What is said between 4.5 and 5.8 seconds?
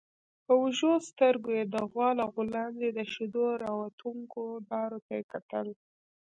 دارو ته کتل.